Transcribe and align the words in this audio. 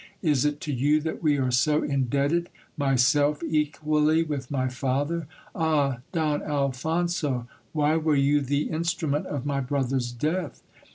Is 0.23 0.45
it 0.45 0.59
to 0.61 0.73
you 0.73 0.99
that 1.01 1.21
we 1.21 1.37
are 1.37 1.51
so 1.51 1.83
indebted, 1.83 2.49
myself 2.75 3.43
equally 3.43 4.23
with 4.23 4.49
my 4.49 4.67
father? 4.67 5.27
Ah! 5.53 5.99
Don 6.11 6.41
Alphonso, 6.41 7.47
why 7.71 7.97
were 7.97 8.15
you 8.15 8.41
the 8.41 8.69
instru 8.69 9.07
ment 9.07 9.27
of 9.27 9.45
my 9.45 9.59
brother's 9.59 10.11
death 10.11 10.63